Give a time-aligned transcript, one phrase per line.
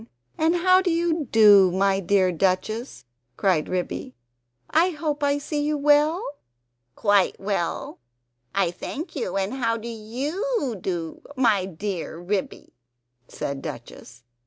[0.35, 3.05] and how do you do, my dear Duchess?"
[3.37, 4.15] cried Ribby.
[4.71, 6.25] "I hope I see you well?"
[6.95, 7.99] "Quite well,
[8.55, 12.73] I thank you, and how do YOU do, my dear Ribby?"
[13.27, 14.23] said Duchess.